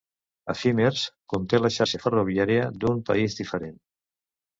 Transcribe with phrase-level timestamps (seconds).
[0.51, 1.01] Efímers"
[1.33, 3.77] conté la xarxa ferroviària d'un país diferent.